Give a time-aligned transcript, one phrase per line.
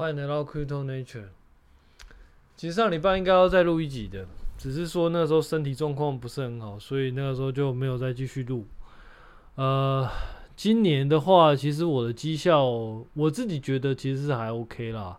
[0.00, 1.26] 欢迎来到 Crypto Nature。
[2.56, 4.26] 其实上礼拜应该要再录一集的，
[4.56, 8.64] 只是说那时候身体状况不是很好，所以那个时候就没有再继续录。
[9.56, 10.08] 呃，
[10.56, 15.18] 今年的话，其实我的绩效，我自己觉得其实是还 OK 啦。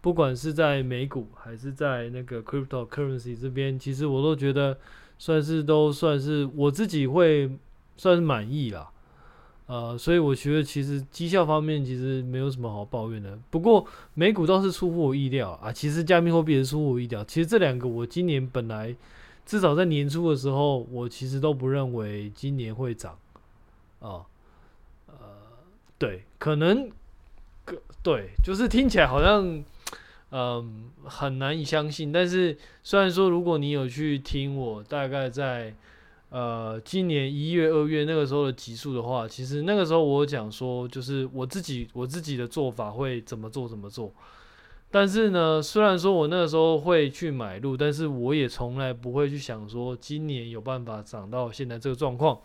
[0.00, 4.78] 不管是在美股还是在那个 Cryptocurrency 这边，其实我都觉得
[5.18, 7.50] 算是都算是我自己会
[7.98, 8.90] 算是满意啦。
[9.66, 13.38] 呃，所以我觉得其实绩效方面其实没有什么好抱怨的。
[13.48, 17.24] 不过美股倒是出乎我意料啊，其实加密货币也出乎我意料。
[17.24, 18.94] 其实这两个我今年本来
[19.46, 23.16] 至少在年初的时候，我其实都不认为今年会涨
[24.00, 24.26] 啊。
[25.06, 25.14] 呃，
[25.96, 26.90] 对，可能，
[28.02, 29.64] 对，就是听起来好像
[30.32, 32.12] 嗯、很难以相信。
[32.12, 35.74] 但是虽然说如果你有去听我大概在。
[36.32, 44.10] 呃，今年一月、二月那个时候的集数的话，其实那个时候我讲说，就是我自己我自己的做法会怎么做怎么做。
[44.90, 52.40] 但是呢，虽然说我那个时候会去买入，但是我也从来不会去想说今年有办法涨到现在这个状况。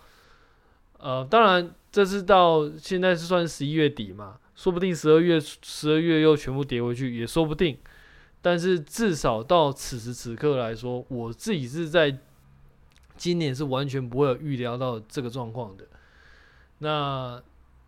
[1.00, 7.78] 呃，当然这是到现在是算十一月底嘛，说不定十二月十二月又全部跌回去也说不定。
[8.42, 12.18] 但是至少到此时此刻来说，我自己是在。
[13.18, 15.86] 今年是完全不会有预料到这个状况的。
[16.80, 17.42] 那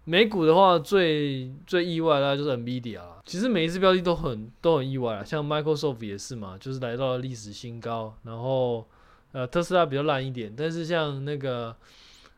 [0.06, 3.02] 美股的话最，最意外的就是 NVIDIA。
[3.26, 8.16] 其实每一次标的都很都很意外啊，像 Microsoft 也是嘛，就是来到了历史新高。
[8.24, 8.88] 然后
[9.32, 11.76] 呃，特斯拉比较烂一点，但是像那个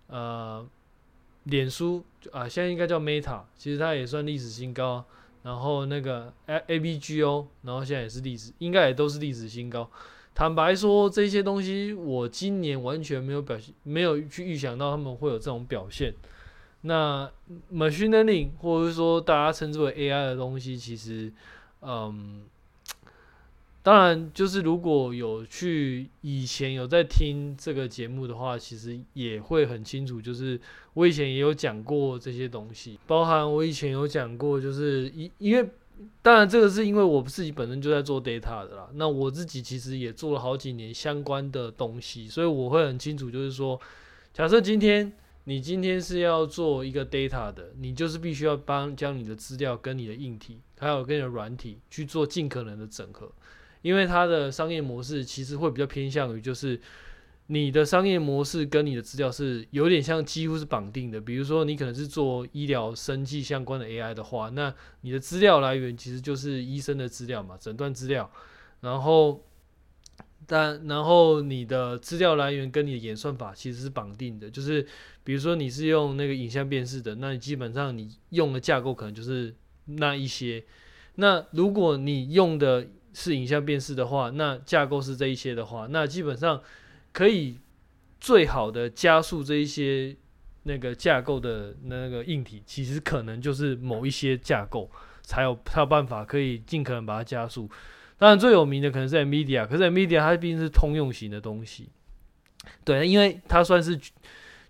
[0.08, 0.68] 呃，
[1.46, 5.06] 脸书啊，现在应该叫 Meta，其实它也算历史新高。
[5.44, 9.90] 然后那个 A B G O，然后现在也是历史，应该也都是历史新高。
[10.34, 16.14] 坦白说，这些东西我今年完全没有表现，没有去预想到他们会有这种表现。
[16.82, 17.30] 那
[17.72, 21.32] machine learning 或者是说大家称之为 AI 的东西，其实，
[21.82, 22.44] 嗯，
[23.84, 30.60] 当然就是如果有去以前有在听这个节目的话，其实也会很清楚，就是
[30.94, 35.70] 我以前也有讲过这些东西，包含我以前有讲过，就是因因为。
[36.22, 38.90] 当然，这个是因为我自己本身就在做 data 的啦。
[38.94, 43.80] 那我自己其实也做了好几年相关的东西，所以我会很清楚，就是说，
[44.34, 45.12] 假设今天
[45.46, 53.32] 你今天是要做一个 data 的，你就是必须要帮将你的资料跟你的硬体，还有跟你的软体去做尽可能的整合，
[53.82, 56.80] 因为它的商业模式其实会比较偏向于就是。
[57.54, 61.20] 你的商业模式跟你的资料是有点像，几乎是绑定的。
[61.20, 68.32] 比如说，你可能是做医疗生技相关的 AI 的话，那你的资料来源其实就是医生的资料嘛，诊断资料。
[68.80, 69.44] 然后，
[70.48, 74.50] 但然后你的资料来源跟你的演算法其实是绑定的。
[74.50, 74.88] 就是
[75.26, 80.64] 比如说你是用那个影像辨识的，那你基本上你用的架构可能就是那一些。
[81.16, 86.62] 那如果你用的是影像辨识的话，那架构是这一些的话，那基本上。
[87.14, 87.60] 可以
[88.20, 90.16] 最好的加速这一些
[90.64, 94.90] 那个架构的那个硬体，其实可能就是某一些架构
[95.22, 97.70] 才有才有办法可以尽可能把它加速。
[98.18, 101.90] 当然最有名的可能是 NVIDIA，可是 NVIDIA 它毕竟是通用型的东西，
[102.86, 103.98] 对，因为它算是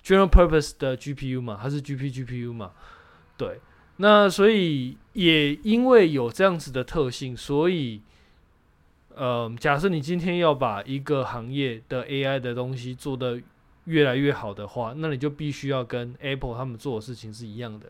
[0.03, 2.71] general purpose 的 GPU 嘛，它是 GP GPU 嘛，
[3.37, 3.59] 对。
[3.97, 8.01] 那所以也因为有这样子的特性，所以。
[9.21, 13.39] 呃，假设你今天要把一个行业的 AI 的东西做得
[13.83, 17.85] 越来越好的话，那你就必须要跟 Apple 他们做的事情是一样的，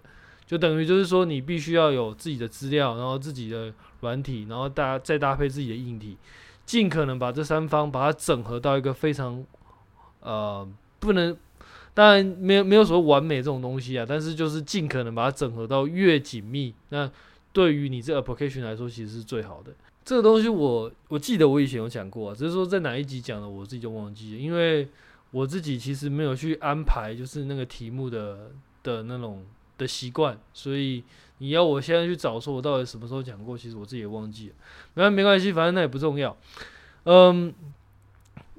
[0.46, 6.18] 就等于就是说你必须要有自己的资料，然后自己的软体，然后搭再搭配自己的硬体，
[6.66, 9.41] 尽可能把这三方把它整合到一个非常
[10.20, 10.68] 呃
[11.00, 11.38] 不能，
[11.94, 17.09] 当然没有没有说完美这种东西啊，但是就是尽可能把它整合到越紧密，那
[17.53, 19.72] 对于你这 application 来说其实是最好的。
[20.11, 24.85] 这个东西我我记得我以前有讲过啊，只是说在哪一集讲的我自己就忘记了，因为
[25.31, 28.51] 我自己其实没有去安排就是那个题目的
[28.83, 29.45] 的那种
[29.77, 31.01] 的习惯，所以
[31.38, 34.55] 你要我现在去找说我到底什么时候讲过，其实我自己也忘记了。
[34.96, 36.35] 没没关系，反正那也不重要。
[37.05, 37.53] 嗯，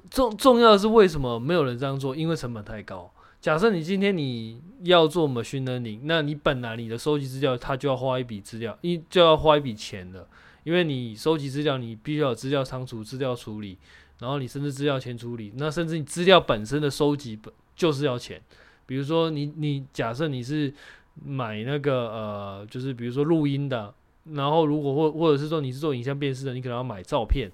[0.09, 2.15] 重重要的是为什么没有人这样做？
[2.15, 3.11] 因为成本太高。
[3.39, 10.27] 假设你今天你要做 machine learning，那你本来你的收集资料它就要花一笔资料，一就要花一笔钱的。
[10.63, 13.77] 因为你收集资料，你必须要有资料仓储、资料处理，
[14.19, 18.41] 然后你甚至资料前处理，那甚至你资料本身的收集本就是要钱。
[18.85, 20.73] 比如说你你假设你是
[21.23, 23.93] 买那个呃，就是比如说录音的，
[24.31, 27.51] 然后如果或或者是说你是做影像辨识的，你可能要买照片，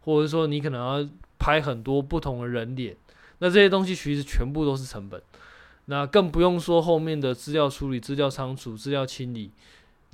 [0.00, 2.96] 或者是说你可能要拍很多不同的人脸，
[3.38, 5.22] 那这些东西其实全部都是成本。
[5.86, 9.50] 那更不用说后面的资料处理、资料仓储、资料清理。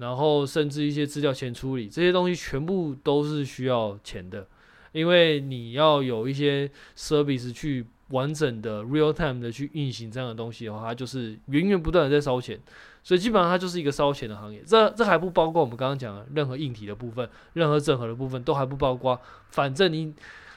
[0.03, 4.49] 然后甚至一些资料前处理这些东西，全部都是需要钱的，
[4.91, 12.61] 因为你要有一些 service 去完整的 real time 的去运行这样的东西的话，它就是源源不断的在烧钱，
[13.05, 14.61] 所以基本上它就是一个烧钱的行业。
[14.67, 19.19] 这这还不包括我们刚刚讲的任何硬体的部分，任何整合的部分都还不包括。
[19.51, 20.13] 反正你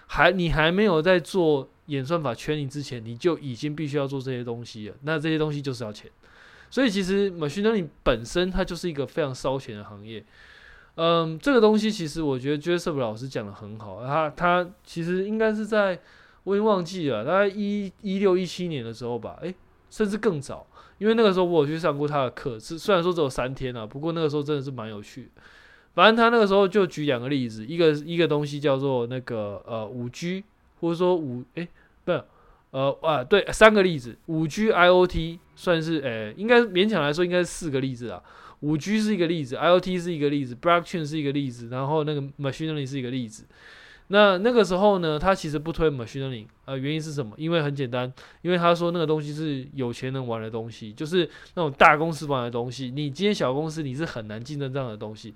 [0.07, 4.95] 还你还没有在做演算法圈你之前，你就已经必须要做这些东西了。
[5.03, 6.09] 那这些东西就是要钱。
[6.75, 10.21] 所以其实 machine learning 本身它就是一个非常烧钱的行业。
[10.95, 15.97] 嗯，这个东西其实我觉得 Jessup 老师讲的很好，他他其实应该是在。
[16.43, 19.55] 我已经忘记了，大概一一六一七年的时候吧，诶、
[19.89, 20.67] 甚至更早，
[20.99, 25.41] 因为那个时候我有去上过他的课，是虽然说只有三天啊，不过那个时候真的是蛮有趣的。
[25.95, 30.43] 反正他那个时候就举两个例子，一个一个东西叫做那个呃五 G，
[30.81, 31.67] 或者说五诶、
[32.03, 32.23] 不是
[32.69, 38.21] 呃啊对，三个例子，五 G IoT 算是诶、应该勉强来说应该是四个例子啊，
[38.59, 43.45] 五 G 是一个例子，IoT 是一个例子，Blockchain 是一个例子，然后那个 Machine Learning 是一个例子。
[44.09, 47.33] 那那个时候呢，他其实不推 machine learning，呃，原因是什么？
[47.37, 48.13] 因为很简单，
[48.43, 52.91] 因为他说那个东西是有钱人玩的东西，就是那种大公司玩的东西。
[52.91, 55.33] 你今天小公司你是很难竞争这样的东西。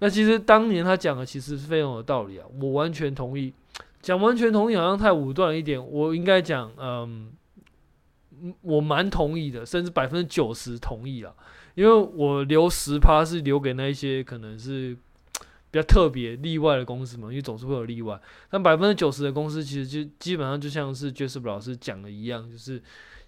[0.00, 3.52] 那其实当年他讲的其实是非常有道理啊，我完全同意。
[4.02, 7.30] 讲完全同意好像太武断了一点，我应该讲，嗯，
[8.62, 11.34] 我蛮同意的，甚至百分之九十同意了，
[11.74, 14.96] 因为我留十趴是留给那一些可能是。
[15.70, 18.18] 比较特别例外的公司嘛，因为总是会有例外。
[18.48, 22.82] 但百分之九十的公司其实就基本上就像是 Jessup 老师讲的一样，就是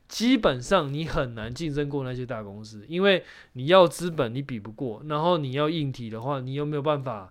[0.09, 3.23] 基本上你很难竞争过那些大公司，因为
[3.53, 7.31] 你要资本你比不过，然后你要硬体的话，你又没有办法，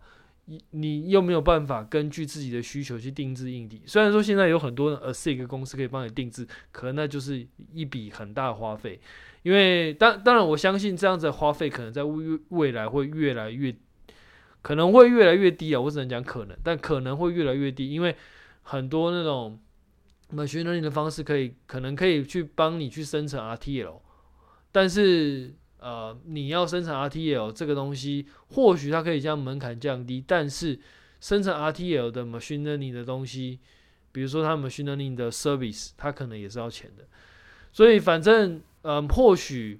[0.71, 3.81] 你又没有办法根据自己的需求去定制硬体。
[3.85, 8.99] 虽然说现在有很多的 ASIC 公司可以帮你定制，可能那就是一笔很大的花费。
[9.43, 13.75] 因为当当然我相信这样子的花费可能在未未来会越来越。
[14.61, 18.13] 可能会越来越低啊，我只能讲可能，但可能会越来越低，因为
[18.61, 19.57] 很多那种
[20.33, 24.01] machine learning 的方式可以，可能可以去帮你去生成 RTL，
[24.69, 30.79] 但是呃，你要生成 RTL 这个东西，或许它可以将门槛降低，但是
[31.19, 33.59] 生成 RTL 的 machine learning 的东西，
[34.11, 37.05] 比如说它 machine learning 的 service，它可能也是要钱的，
[37.71, 39.79] 所以反正嗯，或许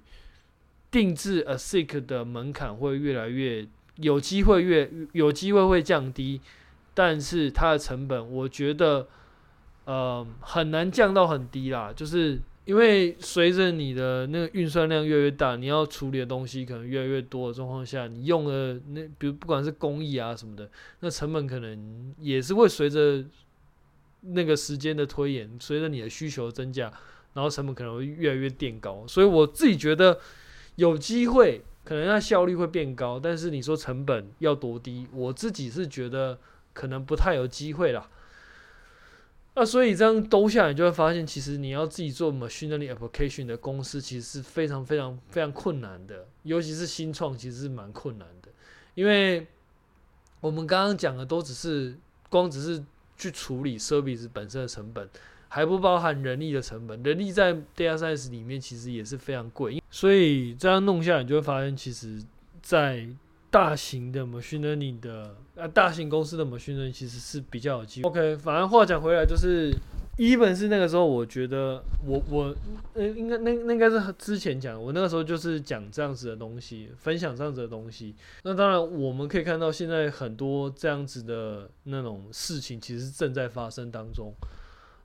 [0.90, 3.66] 定制 ASIC 的门槛会越来越。
[3.96, 6.40] 有机会越有机会会降低，
[6.94, 9.06] 但是它的成本，我觉得，
[9.84, 11.92] 呃，很难降到很低啦。
[11.94, 20.70] 就是因为随着你的那个运算量越来越大，你要处理的东西可能越来越多的状况下，你用的那比如不管是工艺啊什么的，
[21.00, 23.24] 那成本可能也是会随着
[24.20, 26.92] 那个时间的推演，随着你的需求增加，
[27.34, 29.04] 然后成本可能会越来越垫高。
[29.06, 30.18] 所以我自己觉得
[30.76, 31.62] 有机会。
[31.82, 36.38] 可能它效率会变高，但是你说成本要多低，我自己是觉得
[36.74, 38.06] 可能不太有机会啦。
[39.60, 48.48] 那所以这样兜下来，就会发现，其实你要自己做 machine learning application 的公司，其实是非常非常非常困难的，尤其是新创，其实是蛮困难的。
[48.94, 49.46] 因为
[50.40, 51.94] 我们刚刚讲的都只是
[52.30, 52.82] 光只是
[53.18, 55.06] 去处理 service 本身的成本。
[55.52, 62.22] 还不包含人力的成本，人力在 data science 里面其实也是非常贵，所以这样弄下来，你就会发现，其实，
[62.62, 63.06] 在
[63.50, 68.08] 大型的 machine learning 的啊，大型公司的 machine learning 其实是比较有机会。
[68.08, 69.74] OK，反正话讲回来，就是
[70.16, 72.54] even 是那个时候，我觉得我我
[72.94, 78.14] 呃，应该那那应该是之前讲，我那个时候就是讲这样子的东西，分享这样子的东西。
[78.44, 84.32] 那当然，我们可以看到现在很多这样子的那种事情，其实正在发生当中。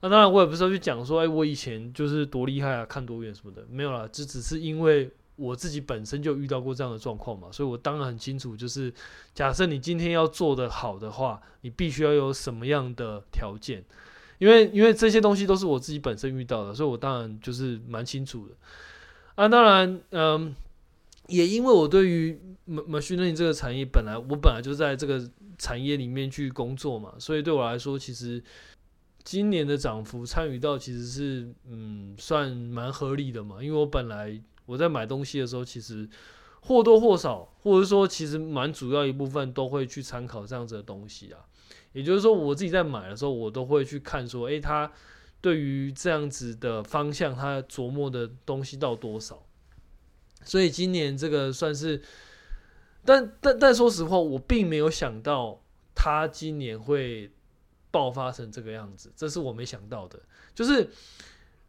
[0.01, 8.93] 那当然，我也不是说去讲说，哎，我以前就是多厉害啊，看多远什么的，没有啦，这只是因为我自己本身就遇到过这样的状况嘛，所以我当然很清楚，就是
[9.33, 13.83] 假设你今天要做得好的话，你必须要有什么样的条件，
[14.37, 18.53] 因为因为这些东西都是我自己本身遇到的，所以我当然就是蛮清楚的。
[19.35, 20.55] 啊，当然，嗯，
[21.27, 28.43] 也因为我对于 machine learning 这个产业，本来我本来就在这个产业里面去工作嘛，所以对我来说，其实。
[29.27, 36.07] 今年的涨幅参与到其实是嗯算蛮合理的嘛，因为我本来我在买东西的时候，其实
[36.61, 41.45] 或多或少，或者说其实蛮主要一部分都会去参考这样子的东西啊。
[41.93, 44.91] 也就是说，我自己在买的时候，我都会去看说，诶，他
[45.41, 49.45] 对于这样子的方向，他琢磨的东西到多少。
[50.43, 52.01] 所以今年这个算是，
[53.03, 55.61] 但但但说实话，我并没有想到
[55.93, 57.31] 他今年会。
[57.91, 60.19] 爆发成这个样子，这是我没想到的。
[60.53, 60.89] 就是，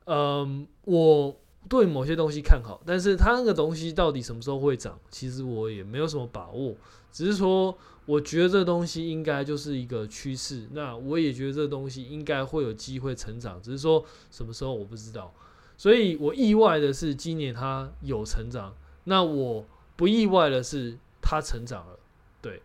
[0.06, 6.74] 嗯、我对某些东西看好，但是它那个东西到底什么时候会涨，其实我也没有什么把握。
[7.12, 10.68] 只是说，我觉得这东西应该就是一个趋势。
[10.72, 15.32] 那我也觉得这东西应该会有机会成长，只是说什么时候我不知道。
[15.78, 19.64] 所以我意外的是今年它有成长，那我
[19.96, 21.98] 不意外的是它成长了。
[22.42, 22.62] 对，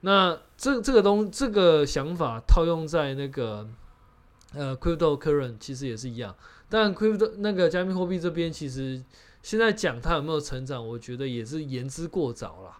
[0.00, 3.68] 那这这个东这个想法套用在那个
[4.54, 6.34] 呃 cryptocurrency 其实也是一样。
[6.68, 9.02] 但 crypto 那个加密货币这边，其实
[9.42, 12.78] 现在讲它有没有成长，我觉得也是言之过早啦。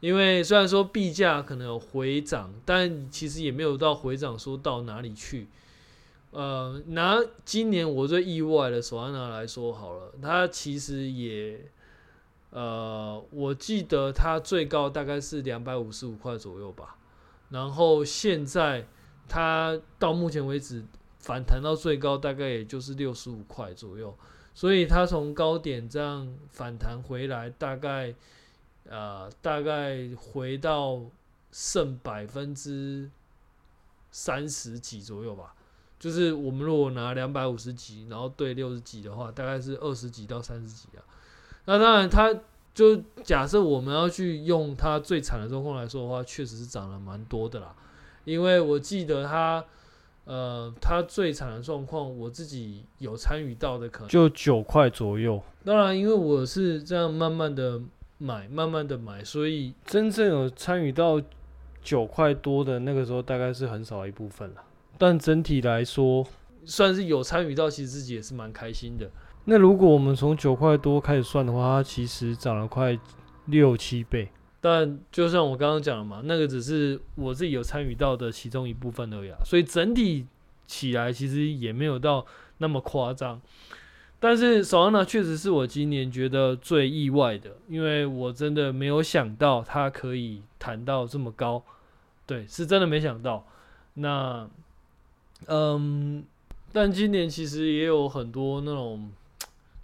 [0.00, 5.46] 因为虽然说币价可能有回涨，但其实也没有到回涨说到哪里去。
[6.30, 11.60] 呃，拿今年我最意外的索安娜来说好了，它其实也，
[12.50, 16.96] 呃，我记得它最高大概是两百五十五块左右吧。
[17.50, 18.86] 然后现在
[19.28, 20.84] 它到目前为止。
[21.28, 24.16] 反弹到最高大概也就是六十五块左右，
[24.54, 28.14] 所以它从高点这样反弹回来，大概
[28.88, 31.02] 呃大概回到
[31.52, 33.10] 剩百分之
[34.10, 35.54] 三十几左右吧。
[35.98, 41.04] 就是我们如果拿两百五十几，然后对六十几的话，大概是二十几到三十几啊。
[41.66, 42.34] 那当然，它
[42.72, 47.76] 就假设我们要去用它最惨的状况来说的话，确实是涨了蛮多的啦。
[48.24, 49.62] 因为我记得它。
[50.28, 55.42] 呃，它最惨的状况，我自己有参与到的，可能就九块左右。
[55.64, 57.80] 当然，因为我是这样慢慢的
[58.18, 61.18] 买，慢慢的买，所以真正有参与到
[61.82, 64.56] 九块多的那个时候，大概是很少一部分了。
[64.98, 66.26] 但整体来说，
[66.66, 69.10] 算是有参与到，其实自己也是蛮开心的。
[69.46, 72.98] 那如果我们从九块多开始算的话，它其实涨了快
[73.46, 74.28] 六七倍。
[74.60, 80.26] 但就像我刚刚讲的嘛，那个只是我自己有参与到的其中一部分而已啊，所以整体
[80.66, 82.26] 起来其实也没有到
[82.58, 83.40] 那么夸张。
[84.18, 91.62] 但是索安娜确实是我今年觉得最意外的，因为我真的没有想到它可以弹到这么高，
[92.26, 93.46] 对，是真的没想到。
[93.94, 94.50] 那，
[95.46, 96.24] 嗯，
[96.72, 99.10] 但今年其实也有很多那种。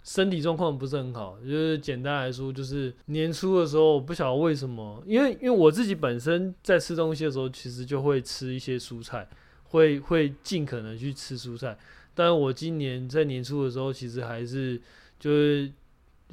[0.05, 9.27] 身体状况不是很好，就是简单来说，就是年初的时候，我不晓得为什么，因为因为我自己本身在吃东西的时候，其实就会吃一些蔬菜，
[9.63, 11.75] 会会尽可能去吃蔬菜。
[12.13, 14.79] 但是我今年在年初的时候，其实还是
[15.19, 15.71] 就是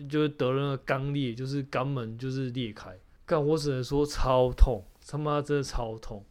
[0.07, 6.23] 就是得了肛裂，就是肛门就是裂开，但我只能说超痛，他妈真的超痛。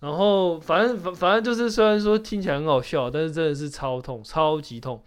[0.00, 5.02] 然后反正反反正就是虽然说听起来很好笑，但是真的是超痛，超级痛。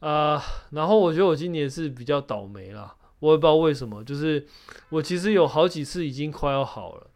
[0.00, 4.46] 啊、然后我觉得我今年是比较倒霉啦，我也不知道为什么，就是
[4.88, 7.06] 我其实有好几次已经快要好了，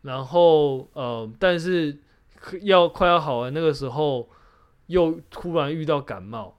[0.00, 1.98] 然后呃，但是
[2.62, 4.26] 要快要好了那个时候，
[4.86, 6.56] 又突然遇到感冒，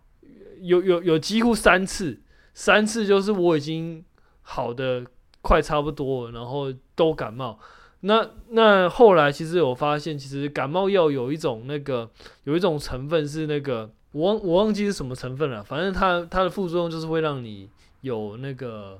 [0.62, 2.22] 有有有几乎三次，
[2.54, 4.06] 三次就是我已经
[4.44, 5.04] 好的
[5.42, 7.58] 快差不多了，然后都感冒。
[8.02, 12.12] 那那后来其实有发现，其实感冒药有一种那个
[12.44, 13.90] 有一种成分是那个。
[14.16, 17.70] 我忘我忘记是什么成分了，反正它它的副作用就是会让你
[18.00, 18.98] 有那个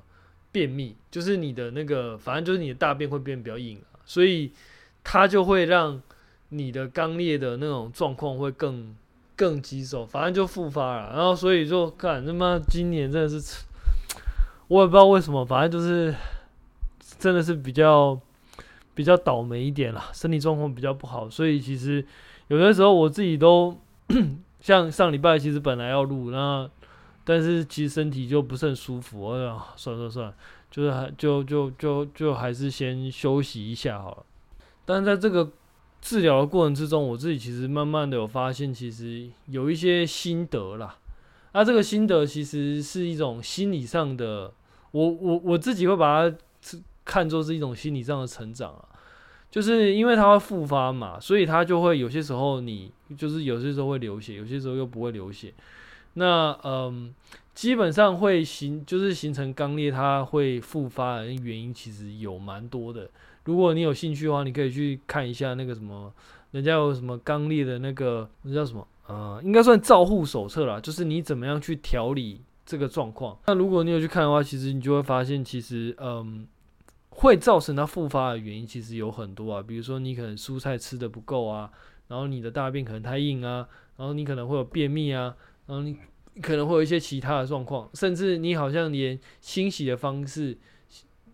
[0.52, 4.52] 便秘，就是你的那个，反正就是你的大便会变比较硬，所以
[5.02, 6.02] 它就会让
[6.50, 8.94] 你的肛裂的那种状况会更
[9.34, 11.14] 更棘手，反正就复发了。
[11.16, 13.64] 然后所以就看他妈今年真的是，
[14.68, 16.14] 我也不知道为什么，反正就是
[17.18, 18.20] 真的是比较
[18.94, 22.04] 比较倒霉一点了，身体状况比较不好，所以其实
[22.48, 23.74] 有的时候我自己都。
[24.66, 26.68] 像上礼拜其实本来要录，那
[27.22, 30.34] 但是其实身体就不是很舒服，哎呀，算了算算，
[30.68, 34.26] 就是还就就就就还是先休息一下好了。
[34.84, 35.48] 但是在这个
[36.00, 40.96] 治疗的过程之中，我自己其实慢慢的有发现，其实有一些心得啦。
[41.52, 44.52] 那这个心得其实是一种心理上的，
[44.90, 46.36] 我我我自己会把它
[47.04, 48.84] 看作是一种心理上的成长啊。
[49.48, 55.52] 就是因为它会复发嘛，所以它就会有些时候你就是有些时候会流血，有些时候又不会流血。
[56.14, 57.14] 那嗯，
[57.54, 63.10] 基本上会形就是形成肛裂，它会复发的原因其实有蛮多的。
[63.44, 66.12] 如果你有兴趣的话，你可以去看一下那个什么，
[66.52, 73.38] 人家有什么肛裂的那个那叫什么呃，应该算照护手册啦，就是你怎么样去调理这个状况。
[73.46, 76.46] 那如果你有去看的话，其实你就会发现，其实嗯。
[77.18, 81.70] 会造成它复发的原因其实有很多啊，比如说你可能蔬菜吃的不够啊，
[82.08, 85.34] 然后你的大便可能太硬啊，然后你可能会有便秘啊，
[85.66, 85.96] 然后你
[86.42, 90.56] 可能会有一些其他的状况，甚至你好像连清洗的方式，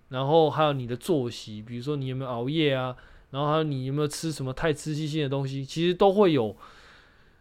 [0.09, 2.97] 然后还有你的作息，比如说你有没有熬夜啊，
[3.31, 6.57] 然后还有你有没有吃什么太刺激性的东西，其实都会有，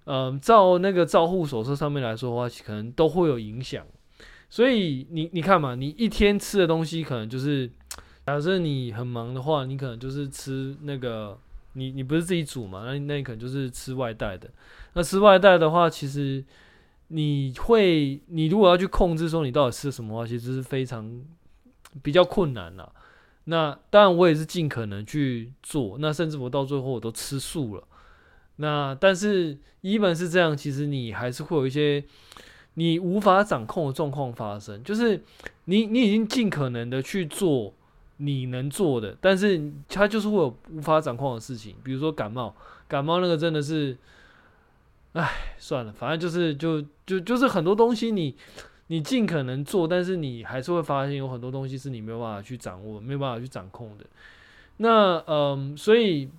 [0.06, 3.86] 嗯，照那个照护手册上面来说的话，可能都会有影响。
[4.50, 7.72] 所以你你看嘛，你一天吃的东西可能就是，
[8.26, 11.40] 假设你很忙的话，你可能就是吃那个，
[11.74, 14.50] 你你不是自己煮嘛，那那你可能就是吃外带的。
[14.94, 16.44] 那吃外带的话，其实
[17.08, 21.22] 你会，你如果要去控制说你到底吃什么的话，其实是非常
[22.02, 22.92] 比较困难啦。
[23.46, 27.84] 那当然我也是尽可能去做，那甚至我到最后我都吃素了。
[28.58, 32.04] 那但是一本是这样，其实你还是会有一些
[32.76, 35.24] 你无法掌控的状况发生，就是
[35.66, 37.74] 你你已经尽可能的去做
[38.22, 42.56] 你能做的，但是它就是会有无法掌控的事情，比如说感冒，
[42.88, 43.98] 感冒那个真的是，
[45.14, 48.36] 唉，算了，反正就是就就就是很多东西你
[48.88, 54.06] 你尽可能做，但是你还是会发现有很多东西是你没有办法去掌握，没有办法去掌控的。
[54.78, 56.30] 那嗯，所以。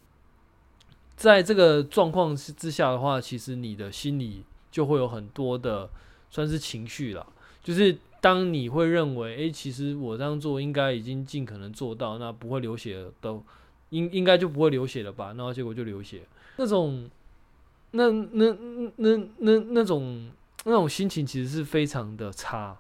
[1.15, 5.89] 在这个状况之下的话，其实你的心里就会有很多的
[6.31, 7.25] 算是情绪了。
[7.63, 13.43] 就是当你会认为，诶，其实我这样做应该已经尽可能做到，那不会流血了都
[13.91, 15.35] 应应该就不会流血了吧？
[15.37, 16.23] 然后结果就流血，
[16.57, 17.11] 那种
[17.91, 18.57] 那那
[18.99, 20.31] 那那那种
[20.65, 22.79] 那种心情其实是非常的差。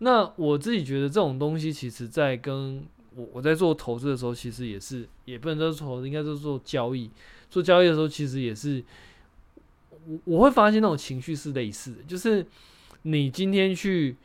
[0.00, 2.84] 那我自己觉得这种东西，其实在跟
[3.16, 7.10] 我我在做投资的时候，其实也是也不能说投资，应该是做交易。
[7.48, 8.84] 做交易的时候，其实也是
[10.06, 12.44] 我我会发现那种情绪是类似的，就是
[13.02, 14.16] 你今天去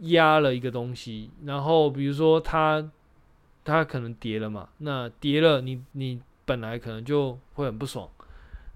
[0.00, 2.88] 压了一个东西，然后比如说它
[3.64, 8.08] 它可能跌了嘛，那跌了你你本来可能就会很不爽，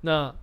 [0.02, 0.34] 那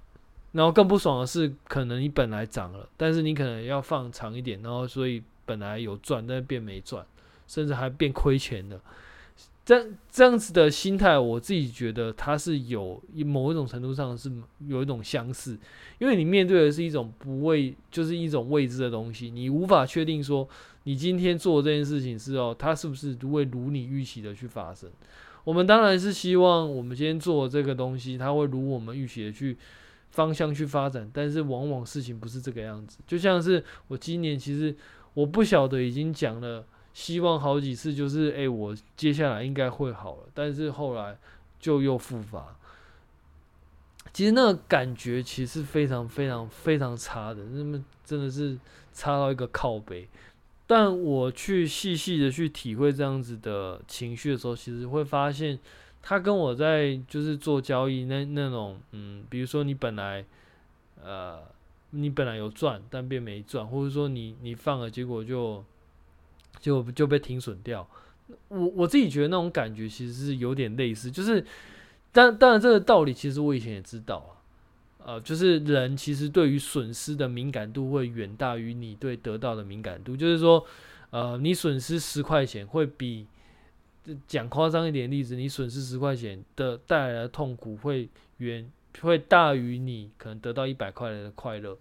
[0.52, 7.06] 然后更不爽的是，可能你本来涨了，但是你可能要放长一点，然后所以本来有赚，但是变没赚，
[7.48, 8.80] 甚至还变亏钱了。
[9.70, 14.32] 这这样子的心态，我自己觉得它是有某一种程度上是
[14.66, 15.56] 有一种相似，
[16.00, 20.50] 因为你面对的是一种不未，就是一种未知的东西，你无法确定说
[20.86, 24.90] 你今天做这件事情是哦，它是不是会如你预期的去发生。
[25.44, 29.56] 我们当然是希望我们今天做这个东西，它会如我们预期的去
[30.10, 32.98] 方向去发展，但是往往事情不是这个样子。
[33.06, 34.76] 就像是我今年其实
[35.13, 36.65] 我不晓得已经讲了。
[37.00, 41.18] 希望好几次就是，哎、我接下来应该会好了，但是后来
[41.58, 42.54] 就又复发。
[44.12, 48.60] 其实那个感觉其实非常非常非常差的，那么真的是
[48.92, 50.10] 差到一个靠北。
[50.68, 55.58] 但我去细细的去体会这样子的情绪的时候，其实会发现，
[56.02, 60.26] 他跟我在就是做交易那那种，嗯，比如说你本来，
[61.02, 61.40] 呃，
[61.92, 65.64] 你本来有赚，但变没赚，或者说你你放了，结果就。
[66.60, 67.88] 就就被停损掉，
[68.50, 71.43] 我我自己觉得那种感觉其实是有点类似，就是，
[72.12, 74.38] 当当然这个道理其实我以前也知道
[75.00, 80.65] 啊，呃，就是人其实对于损失的敏感度会远大于你对得到的敏感度，就是说，
[81.12, 83.26] 呃，你损失十块钱会比
[84.28, 88.69] 讲夸张一点例子，你损失十块钱的带来的痛苦会远
[89.02, 91.78] 会大于你可能得到一百块的快乐，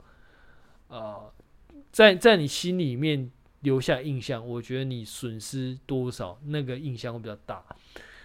[0.89, 1.17] 啊，
[1.91, 3.31] 在在你心里面。
[3.63, 7.65] 留下印象，我觉得你损失多少，那个印象会比较大。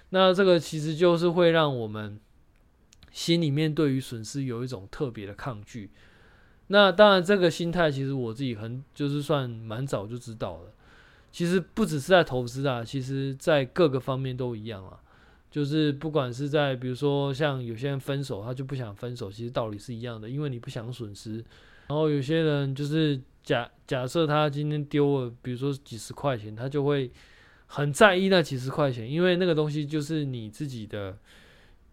[0.10, 2.20] 那这个其实就是会让我们
[3.12, 5.90] 心里面对于损失有一种特别的抗拒。
[6.68, 10.72] 那当然，这个心态其实我自己很就是算蛮早就知道了。
[11.32, 15.00] 其实不只是在投资啊，其实在各个方面都一样啊。
[15.50, 21.38] 就是不管是在比如说像有些人分手，他就不想分手，其实道理是一样的，因为你不想损失。
[21.88, 23.20] 然后有些人就是。
[23.44, 27.12] 假假设他今天丢了，比如说几十块钱，他就会
[27.66, 31.18] 很在意那几十块钱，因为那个东西就是你自己的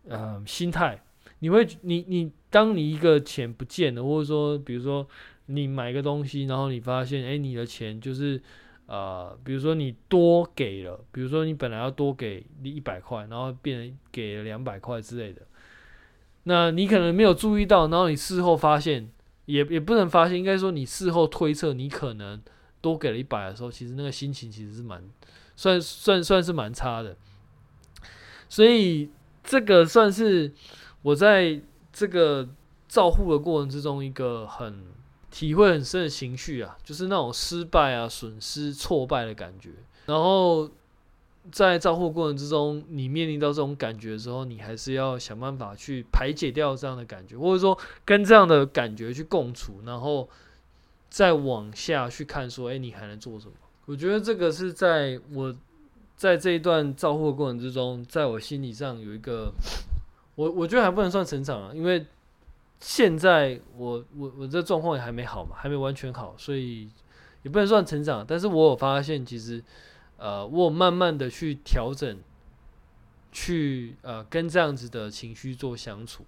[0.07, 1.03] 呃心态。
[1.41, 5.05] 你会，你你当你一个钱不见了，或者说比如说
[5.47, 8.41] 你买个东西，然后你发现哎，你的钱就是
[8.87, 15.43] 呃，比如说你多给了，比如说你本来要多给你一百块，然后变成给了两百块之类的，
[16.45, 19.11] 那你可能没有注意到，然后你事后发现。
[19.51, 22.41] 也也不能发现，应该说你事后推测，你可能
[22.81, 25.03] 多给了一百的时候，其实那个心情其实是蛮
[25.57, 27.17] 算算算是蛮差的。
[28.49, 29.11] 所以
[29.43, 30.53] 这个算是
[31.03, 31.61] 我在
[31.93, 32.49] 这个
[32.89, 34.85] 照护的过程之中一个很
[35.31, 39.71] 体会很深的情绪啊，就是那种失败啊、损失、挫败的感觉，
[40.07, 40.71] 然后。
[41.51, 50.29] 在照顾过程之中，你面临到这种感觉的时候，你还是要想办法去排解掉这样的感觉，或者说跟这样的感觉去共处，然后
[51.09, 53.53] 再往下去看，说，哎，你还能做什么？
[53.87, 55.53] 我觉得这个是在我
[56.15, 59.53] 在这一段照顾的过程之中，在我心理上有一个，
[60.37, 62.07] 我我觉得还不能算成长啊，因为
[62.79, 66.89] 现在我我我这状况也还没好嘛，还没完全好，所以
[67.43, 69.65] 也不能算成长，但是我有发现，其实
[70.21, 72.19] 呃，我慢慢的去调整，
[73.33, 76.27] 去呃跟这样子的情绪做相处，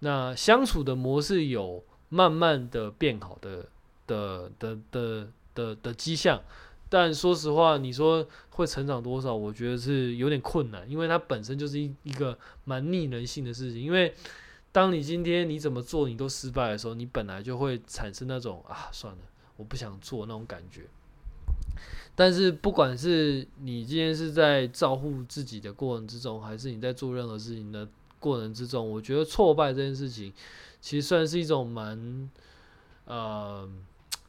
[0.00, 3.68] 那相处的模式有慢慢的变好的
[4.08, 6.42] 的的的的的迹象。
[6.88, 9.32] 但说实话，你说会成长多少？
[9.32, 13.80] 我觉得是有点困难，因为它本身就是一一个蛮逆人性的事情。
[13.80, 14.12] 因为
[14.72, 19.20] 当你今天你怎么做你都失败的时候，你本来就会产生那种啊，算了，
[19.56, 20.88] 我不想做那种感觉。
[22.14, 27.88] 但是不管是你今天是在照顾自己的过程之中，还是你在做任何事情的
[28.18, 30.32] 过程之中，我觉得挫败这件事情
[30.80, 32.30] 其实算是一种蛮
[33.04, 33.68] 呃。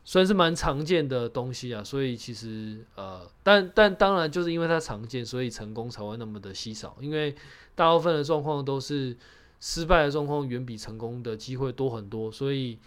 [0.03, 6.97] 算是蛮常见的东西啊，所以其实呃，但但当然就是因为它常见，所以成功才会那么的稀少。
[6.99, 7.33] 因为
[7.75, 9.15] 大部分的状况都是
[9.59, 12.79] 失败的状况远比成功的机会多很多，所以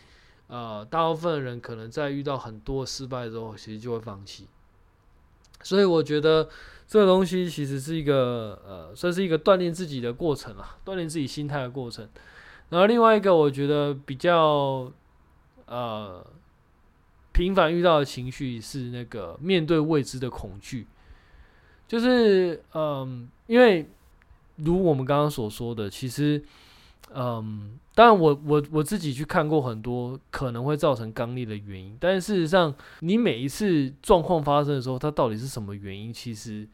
[0.48, 4.46] 呃，大部分人可能在遇到很多失败之后，其实就会放弃。
[5.62, 6.48] 所以我觉得
[6.86, 12.08] 这个东西其实是一个呃，算是一个锻炼自己的过程啊，锻炼自己心态的过程。
[12.70, 14.92] 然后另外一个我觉得比较
[15.66, 16.24] 呃。
[17.36, 20.86] 频繁遇到的情绪是那个面对未知的恐惧，
[21.88, 23.90] 就是嗯，因为
[24.54, 26.40] 如我们刚刚所说的，其实
[27.12, 36.12] 嗯，当然我我我自己去看过很多可能会造成刚裂的原因，但事实上，你每一次状况发生的时候，它到底是什么原因？
[36.12, 36.68] 其实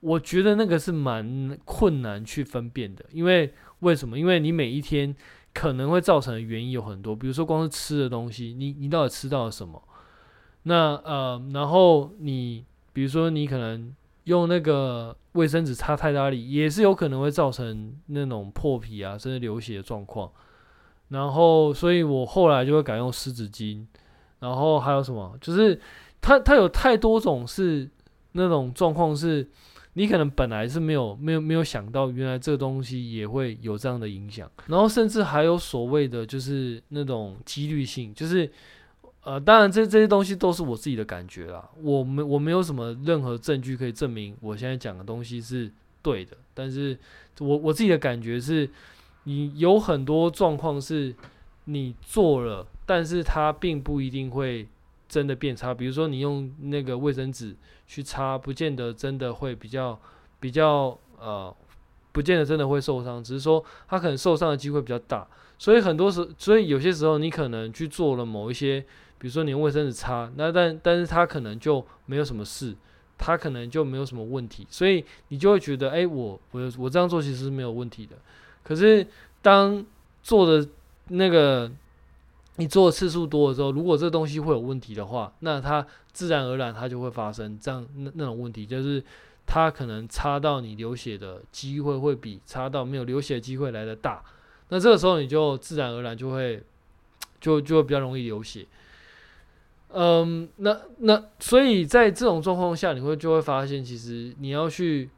[0.00, 4.18] 我觉得那个是蛮困难去分辨的，因为为什么？
[4.18, 5.14] 因为你每一天
[5.54, 9.82] 可能会造成的原因有很多，比如说光是吃的东西，你你到底吃到了什么？
[10.64, 20.30] 那呃，然后你比如说你可能用那个卫生纸擦太大力，也是有可能会造成那种破皮啊，甚至流血的状况。
[21.08, 23.84] 然后，所以我后来就会改用湿纸巾。
[24.38, 25.36] 然后还有什么？
[25.40, 25.80] 就是
[26.20, 27.88] 它它有太多种是
[28.32, 29.48] 那种状况，是
[29.94, 34.50] 你可能本来是没有没有没有想到，原来这个东西也会有这样的影响。
[34.66, 38.50] 然后甚至还有所谓的就是那种几率性，就是。
[39.22, 41.68] 呃，当然这，这些东西都是我自己的感觉啦。
[41.82, 46.34] 我没我没有什么任何证据可以证明我现在讲的东西是对的。
[46.54, 46.98] 但是
[47.38, 48.66] 我我自己的感觉是，
[49.24, 51.14] 你有很多状况是
[51.66, 54.66] 你做了，但是它并不一定会
[55.06, 55.74] 真的变差。
[55.74, 57.54] 比如说，你用那个卫生纸
[57.86, 60.00] 去擦，不见得真的会比较
[60.40, 61.54] 比较呃，
[62.10, 65.28] 不见得真的会受伤，只是说它可能受伤的机会比较大。
[65.58, 68.82] 所以很多时，所以有些时候你可能去做了某一些。
[69.20, 72.74] 比如说你用卫生纸擦，那但但是它可能就没有什么事，
[73.18, 78.16] 它可能就没有什么问题，所以你就会觉得，哎、我我我这样做其实是没有问题的。
[78.64, 79.06] 可是
[79.42, 79.84] 当
[80.22, 80.66] 做的
[81.08, 81.70] 那个
[82.56, 89.04] 你做的次数多了之后，如果这东西会有问题的话，那它自然而然它就会发生这样那那种问题，就是
[89.46, 94.22] 它可能擦到你流血的机会会比擦到没有流血机会来的大。
[94.70, 96.62] 那这个时候你就自然而然就会
[97.38, 98.66] 就就会比较容易流血。
[99.92, 105.10] 嗯，那那所以在这种状况下，你会就会发现，其实你要去，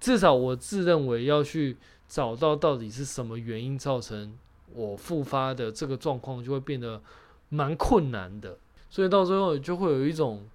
[0.00, 1.76] 至少我自认为要去
[2.08, 4.34] 找到到底是什么原因造成
[4.72, 7.02] 我复发的这个状况，就会变得
[7.50, 8.56] 蛮困难的。
[8.88, 10.46] 所以到最后就会有一种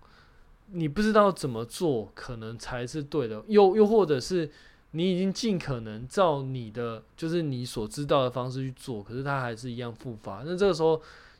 [0.71, 4.49] 你不知道怎么做可能才是对的，又又或者是
[4.91, 10.41] 你已经尽可能照你的就是你所知道的方式去做，可是它还是一样复发。
[10.43, 10.99] 那这个时候。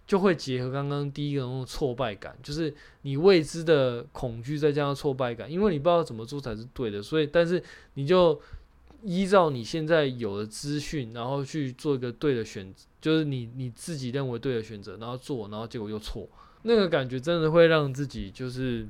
[0.10, 8.42] 就会结合刚刚第一个那种挫败感，就是你未知的恐惧，再加上挫败感，因为你不知道怎么做才是对的，所以但是你就
[9.04, 16.28] 依照你现在有的资讯，然后去做一个对的选择，就是你你自己认为对的选择，然后做，然后结果又错，
[16.64, 18.88] 那个感觉真的会让自己就是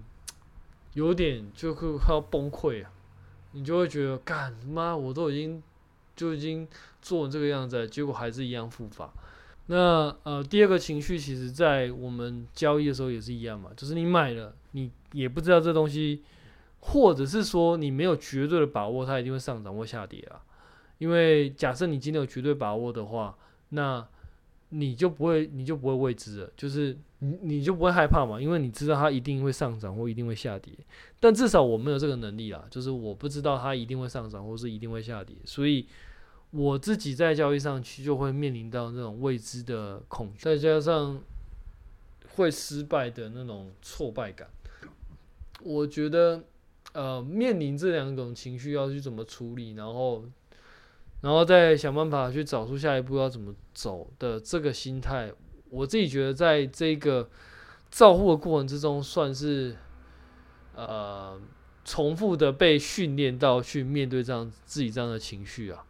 [0.94, 2.90] 有点就会快要崩溃啊！
[3.52, 5.62] 你就会觉得，干妈，我都已经
[6.16, 6.66] 就已经
[7.02, 9.12] 做成这个样子，结果还是一样复发。
[9.72, 16.24] 那呃，第二个情绪，其实在我们交易的时候也是一样嘛，就是你买了，你也不知道这东西，
[16.80, 20.42] 或者是说你没有绝对的把握，它一定会上涨或下跌啊。
[20.98, 23.38] 因为假设你今天有绝对把握的话，
[23.70, 24.04] 那
[24.70, 30.74] 你就不会，你就不会未知了，就是你你就不会害怕嘛，因为你知道它一定会上涨或一定会下跌。
[31.20, 35.86] 但至少我没有这个能力啦，就是我不知道它一定会上涨或是一定会下跌，所以。
[36.52, 41.22] 我自己在交易上去就会面临到那种未知的恐惧，再加上
[42.36, 44.48] 会失败的那种挫败感。
[45.62, 46.42] 我觉得，
[46.94, 50.24] 呃，面临这两种情绪要去怎么处理，然后，
[51.22, 55.32] 然后再想办法去找出下一步要怎么走的这个心态，
[55.70, 57.30] 我自己觉得在这个
[57.92, 59.76] 照护的过程之中，算是
[60.76, 61.40] 呃
[61.86, 65.86] 重复的被训练到去面对这样自己这样的情绪啊。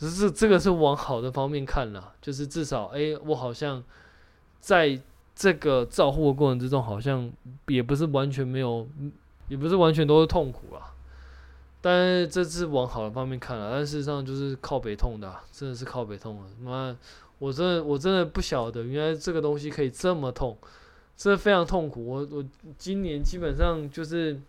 [0.00, 3.84] 只是这个是往好的方面看啦，就是至少哎、我好像
[4.58, 4.98] 在
[5.36, 7.30] 这个照护的过程之中，好像
[7.66, 8.88] 也不是完全没有，
[9.48, 10.96] 也不是完全都是痛苦啊。
[11.82, 16.46] 但是这是往好的方面看了，但事实上就是靠北痛的、真的是靠北痛了。
[16.62, 16.96] 妈，
[17.38, 20.56] 我真的我真的不晓得，原来这个东西可以这么痛，
[21.14, 22.06] 真的非常痛苦。
[22.06, 22.42] 我我
[22.78, 24.40] 今年基本上就是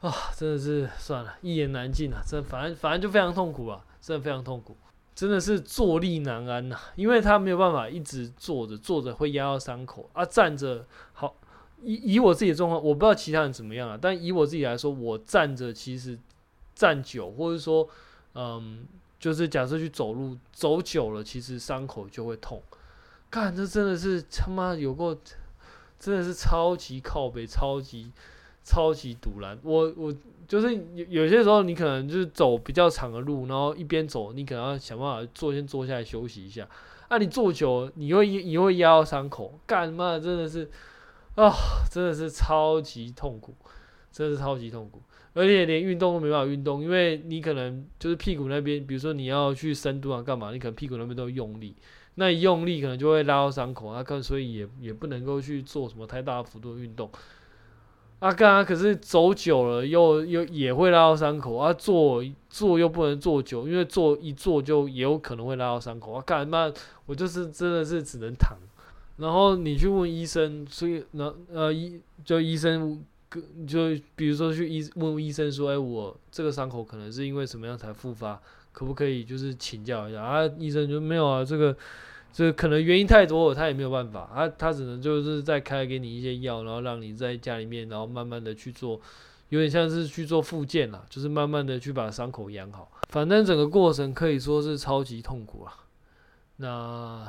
[0.00, 2.22] 啊，真的是算了，一言难尽啊。
[2.26, 4.76] 这反正反正就非常痛苦啊，真的非常痛苦，
[5.14, 11.34] 真的是坐立难安呐、因为他没有办法一直坐着，坐着会压到伤口啊，站着好。
[11.82, 13.98] 以以我自己的状况，我不知道其他人怎么样啊。
[13.98, 16.18] 但以我自己来说，我站着其实
[16.74, 17.88] 站久，或者说，
[18.34, 18.86] 嗯，
[19.18, 22.62] 就是假设去走路走久了，其实伤口就会痛。
[23.30, 25.18] 看，这真的是他妈有过，
[25.98, 28.12] 真的是超级靠北，超级
[28.62, 29.58] 超级堵拦。
[29.62, 30.14] 我我
[30.46, 36.68] 就是有有些时候，你可能就是走比较长的路，然后一边走，你可能要想办法坐，先坐下来休息一下。
[37.08, 39.58] 那、啊、你坐久了，你会你会压到伤口。
[39.66, 40.70] 干嘛真的是。
[41.36, 41.50] 啊、
[41.88, 43.54] 真的是超级痛苦，
[44.10, 45.00] 真的是超级痛苦，
[45.32, 51.74] 而且连运动都没办法运动，因为你可能就是屁股那边，比如说你要去深蹲啊干嘛，你可能屁股那边都用力，
[52.16, 57.10] 那用力可能就会拉到伤口啊，看所以也也不能够去做什么太大幅度的运动。
[58.20, 66.70] 啊干啊，可是走久了又又也会拉到伤口啊，坐坐又不能坐久，因为坐一坐就也有可能会拉到伤口啊干嘛，
[67.06, 68.56] 我就是真的是只能躺。
[69.16, 73.02] 然后你去问医生，所以那呃医就医生
[73.66, 78.40] 就比如说去医问医生说，哎，我这个伤口可能是因为什么样才复发，
[78.72, 80.46] 可不可以就是请教一下啊？
[80.58, 81.74] 医生就没有啊，这个
[82.32, 89.00] 这可能原因太多，他也没有办法，他他只能就是再开给你一些药，然后让你在家里面，然后慢慢的去做，
[89.48, 92.90] 有点像是去做复健啦，就是慢慢的去把伤口养好。
[93.08, 95.74] 反正整个过程可以说是超级痛苦啊。
[96.56, 97.28] 那。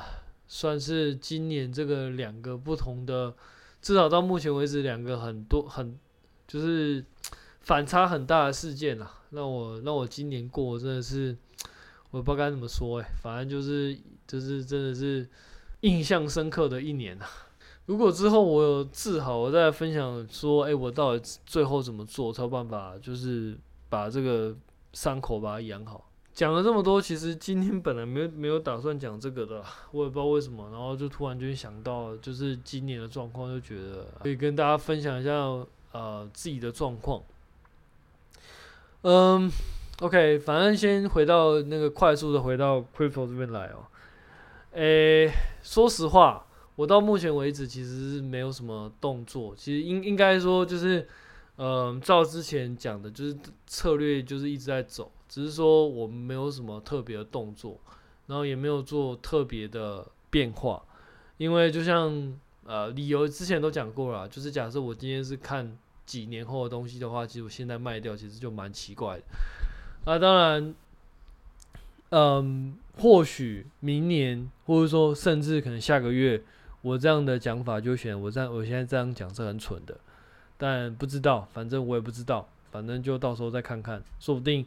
[0.53, 3.33] 算是今年这个两个不同的，
[3.81, 5.97] 至少到目前为止两个很多很
[6.45, 7.01] 就是
[7.61, 9.13] 反差很大的事件啦。
[9.29, 11.37] 让我让我今年过真的是
[12.09, 13.97] 我不知道该怎么说哎、欸，反正就是
[14.31, 15.27] 就是真的是
[15.81, 17.25] 印象深刻的一年呐。
[17.87, 23.57] 如果之后我有治好，我再分享说，哎、我到底最后怎么做才有办法，就是
[23.89, 24.55] 把这个
[24.93, 26.05] 伤口把它养好。
[26.33, 35.31] 讲了这么多，其实今天本来没有没有打算讲这个的，我也不知道为什么，然后就突然就想到，就是今年的状况，就觉得可以跟大家分享一下，
[35.91, 37.21] 呃，自己的状况。
[39.01, 39.51] 嗯
[39.99, 43.83] ，OK，反正先回到那个快速的回到 Crypto 这边来哦。
[44.73, 45.31] 诶，
[45.61, 51.07] 说实话，我到目前为止其实是没有什么动作，其实应应该说就是，
[51.57, 55.11] 嗯，照之前讲的，就是策略就是一直在走。
[55.27, 57.79] 只是说我们没有什么特别的动作，
[58.27, 60.83] 然后也没有做特别的变化，
[61.37, 69.23] 因为就像呃理由之前都讲过了，就是假设我今天是看几年后的东西的话，其实我现在卖掉其实就蛮奇怪的。
[70.03, 70.75] 啊，当然，
[72.11, 76.41] 嗯，或许明年或者说甚至可能下个月，
[76.81, 79.97] 我这样的讲法就选我这样我现在这样讲是很蠢的，
[80.57, 84.65] 但不知道，反正我也不知道，反正就到时候再看看，说不定。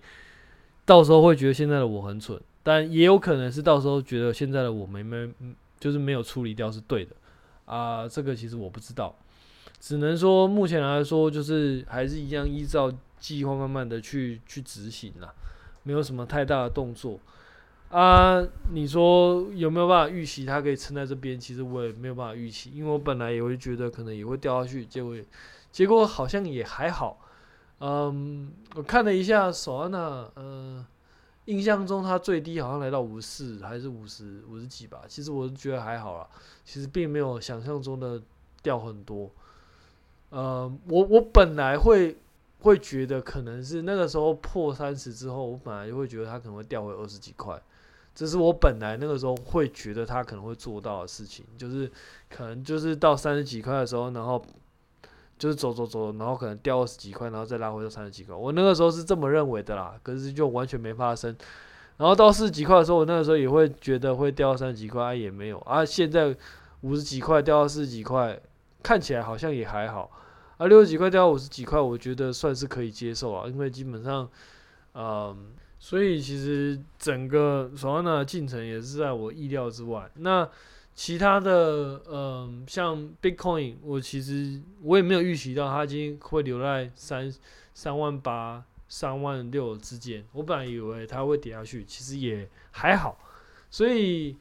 [0.86, 5.32] 到时候会觉得现在的我很蠢，但也有可能是到时候觉得现在的我没没，
[5.80, 7.16] 就是没有处理掉是对的。
[7.64, 9.16] 啊、这个其实我不知道，
[9.80, 15.32] 只能说目前来说就是还是一样依照计划慢慢的去去执行啦，
[15.84, 17.20] 没有什么太大的动作
[17.90, 18.44] 啊。
[18.72, 21.38] 你说有没有办法预期它可以撑在这边？
[21.38, 25.16] 其实我也没有办法预期，因为我本来也会觉得可能也会掉下去，结果
[25.70, 27.20] 结果好像也还好。
[27.80, 29.98] 嗯，我看了一下索安娜，
[30.34, 30.86] 呃，
[31.46, 35.02] 印象中它最低好像来到五十四还是五十五十几吧。
[35.06, 36.26] 其实我是觉得还好啦，
[36.64, 38.22] 其实并没有想象中的
[38.62, 39.30] 掉很多。
[40.30, 42.16] 呃，我我本来会
[42.64, 47.58] 会觉得可能是那个时候破三十之后，我本来就会觉得它可能会掉回二十几块，
[48.14, 51.90] 这是我本来那个时候会觉得它可能会做到的事情，就是
[52.28, 54.44] 可能就是到三十几块的时候，然后。
[55.36, 58.32] 就是走走走，然后可能掉二十几块，然后再拉回到三十几块。
[58.32, 61.36] 我那个时候是这么认为的啦，可是就完全没发生。
[61.96, 65.84] 然后到四十几块的时候，我那个时候也会觉得会掉到三十几块，啊，也没有啊。
[65.84, 66.34] 现在
[66.82, 68.40] 五十几块掉到四十几块，
[68.80, 70.08] 看起来好像也还好。
[70.56, 74.28] 啊，六十几块掉到五十几块，我觉得算是可以接受啊，因为基本上，
[74.94, 80.10] 嗯，所以其实整个索安娜的进程也是在我意料之外。
[80.14, 80.48] 那
[80.94, 87.34] 其他的，嗯、像 Bitcoin，我其实我也没有预期到它今天会留在三
[87.74, 90.24] 三万八、三万六之间。
[90.32, 93.18] 我本来以为它会跌下去，其实也还好。
[93.70, 94.36] 所以，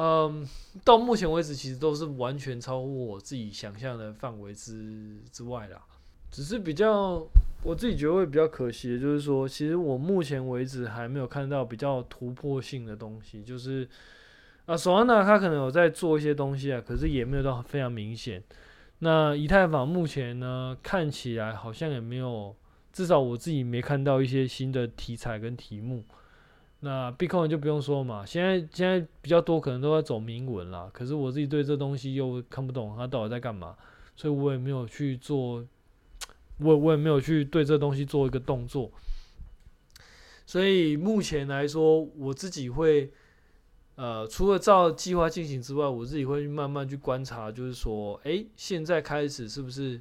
[0.00, 0.46] 嗯、
[0.84, 5.82] 到目前为止，其实都是完全超乎我自己想象的范围之之外啦。
[6.30, 7.26] 只是比较
[7.64, 13.88] 我自己觉得会比较可惜的，就是说，其实我目前为止还没有看到比较突破性的东西，就是。
[14.66, 18.44] 啊，索安娜他可能有在做一些东西啊，可是也没有到非常明显。
[18.98, 22.54] 那以太坊目前呢，看起来好像也没有，
[22.92, 26.04] 至少我自己没看到一些新的题材跟题目。
[26.80, 33.76] 那 Bitcoin 就不用说嘛，现在现在比较多可能都在走铭文啦，可是我自己对这东西又看不懂它到底在干嘛，
[34.16, 35.64] 所以我也没有去做，
[36.58, 38.90] 我我也没有去对这东西做一个动作。
[40.46, 43.12] 所以目前来说，我自己会。
[44.00, 50.00] 呃，除了照计划进行之外，我自己会慢慢去观察，就是说，诶、现在开始是不是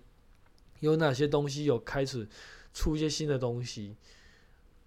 [0.81, 2.27] 有哪些东西有开始
[2.75, 3.95] 出一些新的东西？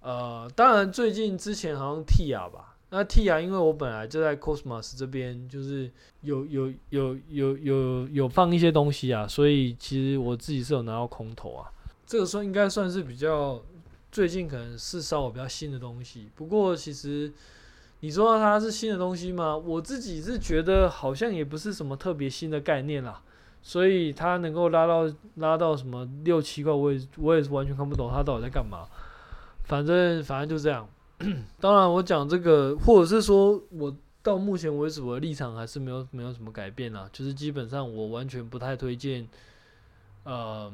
[0.00, 5.90] 呃，当然，最近之前好像 TIA 吧，那 TIA 因为我本来就在 Cosmos 这边，就是
[6.22, 11.70] 有有有有有有放一些东西啊，所以其实我自己是有拿到空投啊，
[12.06, 13.62] 这个算应该算是比较
[14.10, 17.32] 最近可能是稍微比较新的东西，不过其实。
[18.02, 19.54] 你说它是新的东西吗？
[19.54, 23.20] 我自己是觉得好像也不是什么特别新的概念啦，
[23.60, 28.88] 所以它能够拉到拉到什么六七块，我也我也是完全看不懂它到底在干嘛。
[29.70, 30.86] 反正反正就这样。
[31.60, 39.28] 当然，我讲这个，或者是说我到目前为止我的立场还是没有没有什么改变啦，就是基本上我完全不太推荐，
[40.24, 40.72] 呃。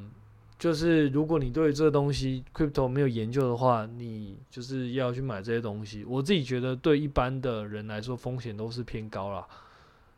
[0.58, 6.02] 就是如果你对这东西 crypto 没有研究的话，你就是要去买这些东西。
[6.02, 9.46] 我自己觉得对一般的人来说风险都是偏高啦。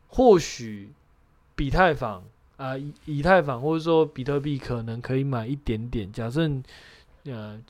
[0.07, 0.93] 或许
[1.57, 2.23] 比太坊
[2.55, 6.09] 啊，以以太坊或者说比特币可能可以买一点点。
[6.09, 6.49] 假设
[7.25, 7.61] 呃，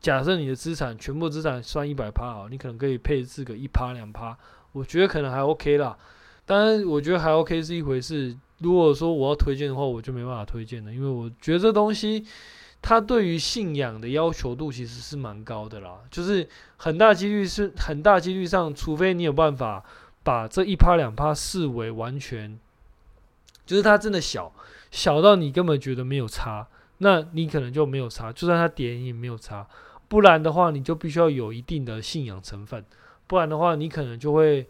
[0.00, 4.36] 假设你的资产全部资产算一百趴啊，你可能可以配置个一趴两趴，
[4.72, 5.96] 我觉得可能还 OK 啦。
[6.46, 8.36] 当然，我觉得还 OK 是一回事。
[8.58, 12.26] 如果说我要推荐的话，我就没办法推荐了，因为我觉得这东西
[12.82, 19.84] 它对于信仰的要求度其实是蛮高的啦，就是很大几率是很大几率上，除非你有办法
[20.22, 22.58] 把这一趴两趴视为完全，
[23.64, 24.52] 就是它真的小
[24.90, 26.68] 小到你根本觉得没有差，
[27.00, 29.68] 那你可能就没有差，就算它跌也没有差，
[30.08, 32.82] 不然的话你就必须要有一定的信仰成分，
[33.26, 34.66] 不然的话你可能就会。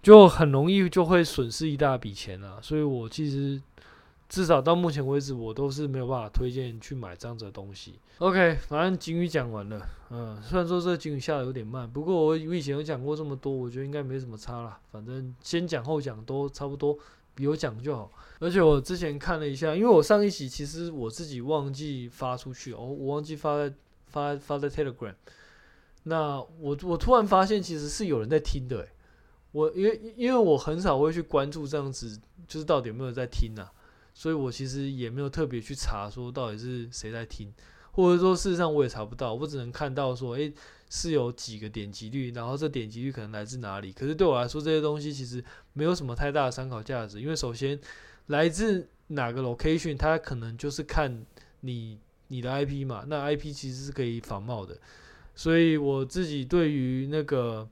[0.00, 3.60] 就很容易就会损失一大笔钱了，所以我其实
[4.28, 7.98] 至少到目前为止，我都是没有办法推荐去买这样子的东西。
[8.18, 14.78] OK，反正鲸鱼讲完了，嗯，虽然说这个鲸鱼下的有点慢，不过我我以前有讲过这么多，我觉得应该没什么差啦。
[14.92, 16.96] 反正先讲后讲都差不多，
[17.38, 18.12] 有讲就好。
[18.40, 23.74] 而且我之前看了一下，因为我上一集其实我自己忘记发出去哦，我忘记发在
[24.06, 25.14] 发发在 Telegram。
[26.04, 28.86] 那我我突然发现，其实是有人在听的，
[29.50, 33.70] 我因为因为我很少会去关注这样子，就是到底有没有在听啊，
[34.14, 37.52] 所以我其实也没有特别去查说到底是谁在听，
[37.98, 40.52] 或者说事实上我也查不到，我只能看到说，诶，
[40.88, 43.92] 是有几个点击率，然后这点击率可能来自哪里。
[43.92, 47.76] 可是对我来说，这些东西其实没有什么太大的参考价值，因为首先
[48.26, 51.26] 来自哪个 location，它可能就是看
[51.62, 54.78] 你你的 IP 嘛，那 IP 其实是可以仿冒的，
[55.34, 57.68] 所以我自己对于那个。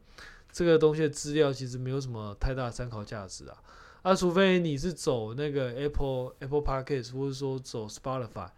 [0.52, 3.58] 这个东西的资料其实没有什么太大的参考价值啊，
[4.00, 8.48] 啊，除非你是走那个 Apple Apple Podcast 或者说走 Spotify，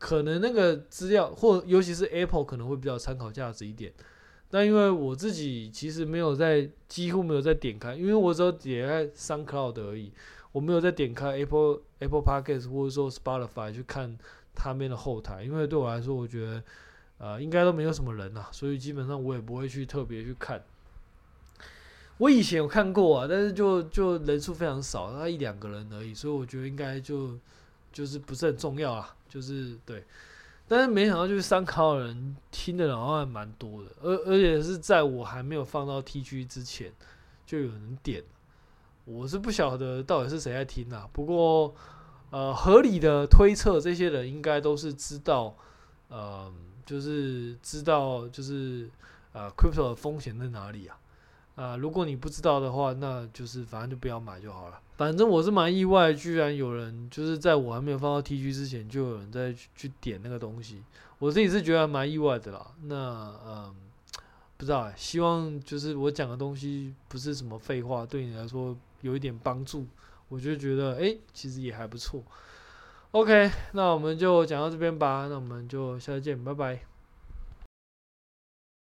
[0.00, 3.92] 可能那个资料或尤其是 Apple 可能会比较参考价值一点。
[4.50, 10.10] 但因为我自己其实没有在几乎没有在点开，因为我只有点开 SoundCloud 而已，
[10.50, 14.18] 我没有在点开 Apple Apple Podcast 或者说 Spotify 去看
[14.54, 16.62] 他们的后台，因为对我来说，我觉得
[17.18, 20.60] 呃应该都没有什么人啊，所以基本上我也不会去特别去看。
[22.18, 27.38] 我以前有看过啊，但是就就人数非常少，他一两个人而已，所以我觉得应该就
[27.92, 30.04] 就是不是很重要啊，就是对。
[30.68, 36.92] 但是没想到就是三考的人听的人好像还蛮多的，而而且是在我还没有放到 T G 之前
[37.44, 38.22] 就有人点，
[39.04, 41.08] 我是不晓得到底是谁在听啊。
[41.12, 41.74] 不过
[42.30, 45.56] 呃，合理的推测，这些人应该都是知道，
[46.08, 46.52] 呃，
[46.86, 48.88] 就是知道就是
[49.32, 50.96] 呃，crypto 的风险在哪里啊。
[51.56, 54.80] 啊，如果你不知道的话，那就是反正就不要买就好了。
[55.00, 60.82] 反正我是蛮意外，居然有人就是在我还没有放到 TG 之前，就有人在去点那个东西。
[61.18, 62.70] 我自己是觉得蛮意外的啦。
[62.82, 63.74] 那嗯，
[64.58, 69.86] 不知道欸，希望就是我讲的东西不是什么废话，对你来说有一点帮助，
[70.28, 72.22] 我就觉得哎、其实也还不错。
[73.12, 76.89] OK，那我们就讲到这边吧，那我们就下次见，拜拜。